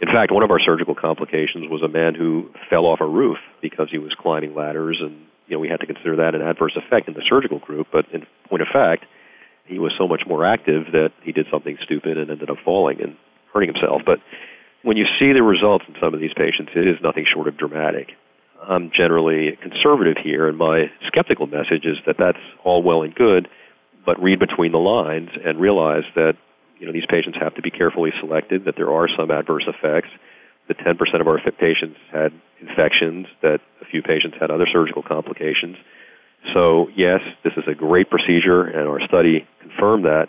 In 0.00 0.08
fact, 0.08 0.32
one 0.32 0.42
of 0.42 0.50
our 0.50 0.60
surgical 0.60 0.94
complications 0.94 1.68
was 1.70 1.82
a 1.82 1.88
man 1.88 2.14
who 2.14 2.50
fell 2.68 2.84
off 2.84 3.00
a 3.00 3.06
roof 3.06 3.38
because 3.62 3.88
he 3.90 3.98
was 3.98 4.12
climbing 4.18 4.54
ladders, 4.54 4.98
and 5.00 5.16
you 5.46 5.56
know 5.56 5.58
we 5.58 5.68
had 5.68 5.80
to 5.80 5.86
consider 5.86 6.16
that 6.16 6.34
an 6.34 6.42
adverse 6.42 6.76
effect 6.76 7.08
in 7.08 7.14
the 7.14 7.22
surgical 7.26 7.58
group. 7.58 7.88
But 7.90 8.04
in 8.12 8.26
point 8.48 8.60
of 8.60 8.68
fact, 8.70 9.06
he 9.64 9.78
was 9.78 9.92
so 9.98 10.06
much 10.06 10.22
more 10.26 10.44
active 10.44 10.92
that 10.92 11.12
he 11.22 11.32
did 11.32 11.46
something 11.50 11.78
stupid 11.82 12.18
and 12.18 12.30
ended 12.30 12.50
up 12.50 12.58
falling 12.62 13.00
and 13.00 13.16
hurting 13.52 13.72
himself. 13.72 14.02
But 14.04 14.18
when 14.82 14.96
you 14.96 15.06
see 15.18 15.32
the 15.32 15.42
results 15.42 15.84
in 15.88 15.94
some 16.00 16.12
of 16.14 16.20
these 16.20 16.34
patients, 16.36 16.72
it 16.76 16.86
is 16.86 16.96
nothing 17.02 17.24
short 17.32 17.48
of 17.48 17.56
dramatic. 17.56 18.12
I'm 18.62 18.90
generally 18.96 19.56
conservative 19.62 20.16
here, 20.22 20.48
and 20.48 20.58
my 20.58 20.90
skeptical 21.06 21.46
message 21.46 21.84
is 21.84 21.96
that 22.06 22.16
that's 22.18 22.38
all 22.64 22.82
well 22.82 23.02
and 23.02 23.14
good, 23.14 23.48
but 24.04 24.20
read 24.22 24.38
between 24.38 24.72
the 24.72 24.78
lines 24.78 25.30
and 25.44 25.60
realize 25.60 26.04
that 26.14 26.34
you 26.78 26.86
know 26.86 26.92
these 26.92 27.06
patients 27.08 27.38
have 27.40 27.54
to 27.54 27.62
be 27.62 27.70
carefully 27.70 28.10
selected. 28.20 28.64
That 28.64 28.76
there 28.76 28.90
are 28.90 29.08
some 29.16 29.30
adverse 29.30 29.64
effects. 29.66 30.08
That 30.68 30.78
10% 30.78 31.20
of 31.20 31.28
our 31.28 31.38
patients 31.38 31.96
had 32.10 32.32
infections. 32.60 33.26
That 33.42 33.60
a 33.80 33.84
few 33.84 34.02
patients 34.02 34.36
had 34.40 34.50
other 34.50 34.66
surgical 34.72 35.02
complications. 35.02 35.76
So 36.54 36.88
yes, 36.96 37.20
this 37.44 37.52
is 37.56 37.64
a 37.70 37.74
great 37.74 38.10
procedure, 38.10 38.62
and 38.62 38.88
our 38.88 39.00
study 39.06 39.46
confirmed 39.60 40.04
that. 40.04 40.28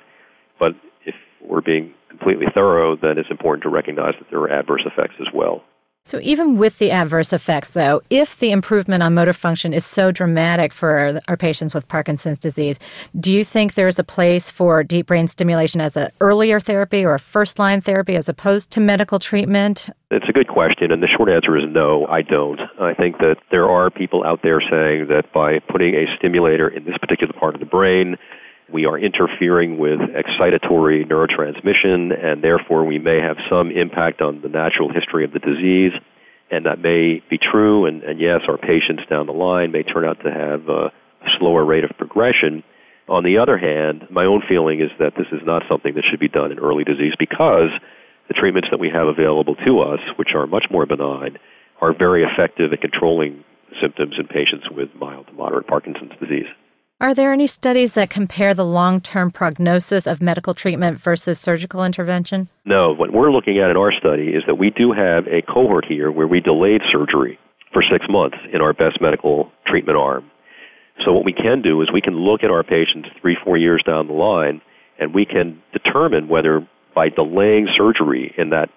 But 0.59 0.73
if 1.05 1.15
we're 1.41 1.61
being 1.61 1.93
completely 2.09 2.47
thorough, 2.53 2.95
then 2.95 3.17
it's 3.17 3.29
important 3.29 3.63
to 3.63 3.69
recognize 3.69 4.13
that 4.19 4.29
there 4.29 4.39
are 4.39 4.51
adverse 4.51 4.83
effects 4.85 5.15
as 5.19 5.27
well. 5.33 5.63
So, 6.07 6.21
even 6.23 6.57
with 6.57 6.77
the 6.77 6.89
adverse 6.89 7.33
effects, 7.33 7.71
though, 7.71 8.01
if 8.09 8.39
the 8.39 8.51
improvement 8.51 9.03
on 9.03 9.13
motor 9.13 9.33
function 9.33 9.73
is 9.73 9.85
so 9.85 10.09
dramatic 10.09 10.71
for 10.71 11.19
our 11.27 11.35
patients 11.35 11.75
with 11.75 11.85
Parkinson's 11.89 12.39
disease, 12.39 12.79
do 13.19 13.29
you 13.29 13.43
think 13.43 13.73
there's 13.73 13.99
a 13.99 14.05
place 14.05 14.49
for 14.49 14.85
deep 14.85 15.07
brain 15.07 15.27
stimulation 15.27 15.81
as 15.81 15.97
an 15.97 16.09
earlier 16.21 16.61
therapy 16.61 17.03
or 17.03 17.15
a 17.15 17.19
first 17.19 17.59
line 17.59 17.81
therapy 17.81 18.15
as 18.15 18.29
opposed 18.29 18.71
to 18.71 18.79
medical 18.79 19.19
treatment? 19.19 19.89
It's 20.09 20.29
a 20.29 20.31
good 20.31 20.47
question, 20.47 20.93
and 20.93 21.03
the 21.03 21.09
short 21.09 21.27
answer 21.27 21.57
is 21.57 21.65
no, 21.67 22.05
I 22.05 22.21
don't. 22.21 22.61
I 22.79 22.93
think 22.93 23.17
that 23.17 23.35
there 23.51 23.67
are 23.67 23.89
people 23.89 24.23
out 24.23 24.39
there 24.43 24.61
saying 24.61 25.07
that 25.09 25.33
by 25.33 25.59
putting 25.59 25.93
a 25.93 26.05
stimulator 26.15 26.69
in 26.69 26.85
this 26.85 26.97
particular 26.97 27.33
part 27.33 27.53
of 27.53 27.59
the 27.59 27.65
brain, 27.65 28.15
we 28.71 28.85
are 28.85 28.99
interfering 28.99 29.77
with 29.77 29.99
excitatory 29.99 31.07
neurotransmission, 31.07 32.11
and 32.11 32.43
therefore 32.43 32.85
we 32.85 32.99
may 32.99 33.19
have 33.21 33.37
some 33.49 33.71
impact 33.71 34.21
on 34.21 34.41
the 34.41 34.49
natural 34.49 34.91
history 34.91 35.23
of 35.23 35.31
the 35.31 35.39
disease. 35.39 35.93
And 36.49 36.65
that 36.65 36.79
may 36.79 37.21
be 37.29 37.37
true, 37.37 37.85
and, 37.85 38.03
and 38.03 38.19
yes, 38.19 38.41
our 38.47 38.57
patients 38.57 39.03
down 39.09 39.27
the 39.27 39.33
line 39.33 39.71
may 39.71 39.83
turn 39.83 40.05
out 40.05 40.19
to 40.23 40.31
have 40.31 40.69
a 40.69 40.91
slower 41.39 41.65
rate 41.65 41.83
of 41.83 41.91
progression. 41.97 42.63
On 43.09 43.23
the 43.23 43.37
other 43.37 43.57
hand, 43.57 44.07
my 44.09 44.25
own 44.25 44.41
feeling 44.47 44.81
is 44.81 44.91
that 44.99 45.13
this 45.17 45.27
is 45.31 45.41
not 45.45 45.63
something 45.69 45.95
that 45.95 46.03
should 46.09 46.19
be 46.19 46.29
done 46.29 46.51
in 46.51 46.59
early 46.59 46.83
disease 46.83 47.13
because 47.19 47.71
the 48.27 48.33
treatments 48.33 48.69
that 48.71 48.79
we 48.79 48.89
have 48.89 49.07
available 49.07 49.55
to 49.55 49.79
us, 49.79 49.99
which 50.17 50.35
are 50.35 50.47
much 50.47 50.65
more 50.69 50.85
benign, 50.85 51.37
are 51.79 51.93
very 51.97 52.23
effective 52.23 52.73
at 52.73 52.81
controlling 52.81 53.43
symptoms 53.81 54.15
in 54.19 54.27
patients 54.27 54.67
with 54.71 54.89
mild 54.95 55.27
to 55.27 55.33
moderate 55.33 55.67
Parkinson's 55.67 56.11
disease. 56.19 56.47
Are 56.99 57.13
there 57.13 57.31
any 57.31 57.45
studies 57.45 57.93
that 57.93 58.09
compare 58.09 58.55
the 58.55 58.65
long 58.65 59.01
term 59.01 59.29
prognosis 59.29 60.07
of 60.07 60.19
medical 60.19 60.55
treatment 60.55 60.97
versus 60.97 61.39
surgical 61.39 61.85
intervention? 61.85 62.49
No. 62.65 62.91
What 62.91 63.13
we're 63.13 63.31
looking 63.31 63.59
at 63.59 63.69
in 63.69 63.77
our 63.77 63.91
study 63.91 64.29
is 64.29 64.41
that 64.47 64.55
we 64.55 64.71
do 64.71 64.93
have 64.93 65.27
a 65.27 65.43
cohort 65.43 65.85
here 65.85 66.11
where 66.11 66.25
we 66.25 66.39
delayed 66.39 66.81
surgery 66.91 67.37
for 67.71 67.83
six 67.83 68.07
months 68.09 68.37
in 68.51 68.61
our 68.61 68.73
best 68.73 68.99
medical 68.99 69.51
treatment 69.67 69.95
arm. 69.95 70.25
So, 71.05 71.13
what 71.13 71.23
we 71.23 71.33
can 71.33 71.61
do 71.61 71.79
is 71.83 71.89
we 71.93 72.01
can 72.01 72.15
look 72.15 72.43
at 72.43 72.49
our 72.49 72.63
patients 72.63 73.09
three, 73.21 73.37
four 73.45 73.57
years 73.57 73.83
down 73.85 74.07
the 74.07 74.13
line, 74.13 74.59
and 74.97 75.13
we 75.13 75.23
can 75.23 75.61
determine 75.73 76.27
whether 76.27 76.67
by 76.95 77.09
delaying 77.09 77.67
surgery 77.77 78.33
in 78.39 78.49
that 78.49 78.69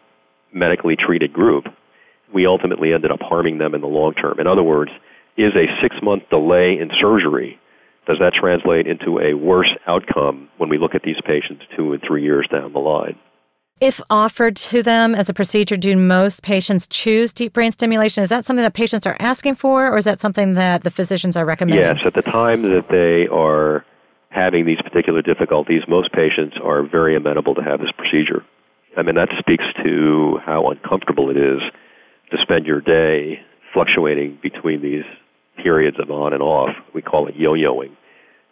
medically 0.52 0.94
treated 0.94 1.32
group, 1.32 1.64
we 2.34 2.44
ultimately 2.44 2.92
ended 2.92 3.12
up 3.12 3.20
harming 3.22 3.56
them 3.56 3.74
in 3.74 3.80
the 3.80 3.86
long 3.86 4.12
term. 4.12 4.38
In 4.38 4.46
other 4.46 4.62
words, 4.62 4.90
is 5.38 5.52
a 5.56 5.72
six 5.80 5.96
month 6.02 6.24
delay 6.28 6.76
in 6.78 6.90
surgery 7.00 7.58
does 8.10 8.18
that 8.18 8.32
translate 8.34 8.88
into 8.88 9.20
a 9.20 9.34
worse 9.34 9.70
outcome 9.86 10.48
when 10.58 10.68
we 10.68 10.78
look 10.78 10.96
at 10.96 11.02
these 11.02 11.20
patients 11.24 11.62
two 11.76 11.92
and 11.92 12.02
three 12.04 12.24
years 12.24 12.44
down 12.50 12.72
the 12.72 12.80
line? 12.80 13.16
If 13.80 14.00
offered 14.10 14.56
to 14.56 14.82
them 14.82 15.14
as 15.14 15.28
a 15.28 15.34
procedure, 15.34 15.76
do 15.76 15.96
most 15.96 16.42
patients 16.42 16.88
choose 16.88 17.32
deep 17.32 17.52
brain 17.52 17.70
stimulation? 17.70 18.24
Is 18.24 18.28
that 18.30 18.44
something 18.44 18.64
that 18.64 18.74
patients 18.74 19.06
are 19.06 19.16
asking 19.20 19.54
for, 19.54 19.86
or 19.86 19.96
is 19.96 20.06
that 20.06 20.18
something 20.18 20.54
that 20.54 20.82
the 20.82 20.90
physicians 20.90 21.36
are 21.36 21.44
recommending? 21.44 21.84
Yes, 21.84 21.98
at 22.04 22.14
the 22.14 22.22
time 22.22 22.62
that 22.62 22.88
they 22.90 23.28
are 23.32 23.86
having 24.30 24.66
these 24.66 24.82
particular 24.82 25.22
difficulties, 25.22 25.82
most 25.88 26.12
patients 26.12 26.56
are 26.62 26.82
very 26.82 27.14
amenable 27.14 27.54
to 27.54 27.62
have 27.62 27.78
this 27.78 27.92
procedure. 27.96 28.44
I 28.96 29.02
mean, 29.02 29.14
that 29.14 29.28
speaks 29.38 29.64
to 29.84 30.40
how 30.44 30.68
uncomfortable 30.68 31.30
it 31.30 31.36
is 31.36 31.60
to 32.32 32.38
spend 32.42 32.66
your 32.66 32.80
day 32.80 33.40
fluctuating 33.72 34.40
between 34.42 34.82
these 34.82 35.04
periods 35.62 35.98
of 36.00 36.10
on 36.10 36.32
and 36.32 36.42
off. 36.42 36.70
We 36.92 37.02
call 37.02 37.28
it 37.28 37.36
yo-yoing. 37.36 37.96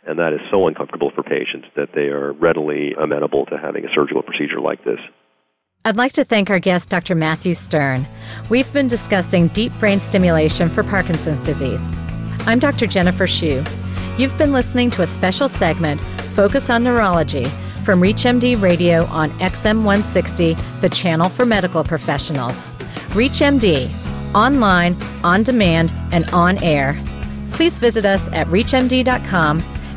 And 0.08 0.18
that 0.18 0.32
is 0.32 0.40
so 0.50 0.66
uncomfortable 0.66 1.12
for 1.14 1.22
patients 1.22 1.68
that 1.76 1.90
they 1.94 2.08
are 2.08 2.32
readily 2.32 2.94
amenable 3.00 3.44
to 3.46 3.58
having 3.58 3.84
a 3.84 3.88
surgical 3.94 4.22
procedure 4.22 4.58
like 4.58 4.82
this. 4.82 4.98
I'd 5.84 5.98
like 5.98 6.12
to 6.14 6.24
thank 6.24 6.48
our 6.48 6.58
guest, 6.58 6.88
Dr. 6.88 7.14
Matthew 7.14 7.52
Stern. 7.52 8.06
We've 8.48 8.72
been 8.72 8.86
discussing 8.86 9.48
deep 9.48 9.70
brain 9.78 10.00
stimulation 10.00 10.70
for 10.70 10.82
Parkinson's 10.82 11.42
disease. 11.42 11.82
I'm 12.46 12.58
Dr. 12.58 12.86
Jennifer 12.86 13.26
Shu. 13.26 13.62
You've 14.16 14.36
been 14.38 14.50
listening 14.50 14.90
to 14.92 15.02
a 15.02 15.06
special 15.06 15.46
segment, 15.46 16.00
Focus 16.00 16.70
on 16.70 16.82
Neurology, 16.84 17.44
from 17.84 18.00
ReachMD 18.00 18.60
Radio 18.62 19.04
on 19.06 19.30
XM160, 19.32 20.80
the 20.80 20.88
channel 20.88 21.28
for 21.28 21.44
medical 21.44 21.84
professionals. 21.84 22.62
ReachMD, 23.12 23.90
online, 24.34 24.96
on 25.22 25.42
demand, 25.42 25.92
and 26.12 26.28
on 26.30 26.56
air. 26.64 26.98
please 27.52 27.78
visit 27.78 28.06
us 28.06 28.30
at 28.32 28.46
reachmd.com 28.46 29.62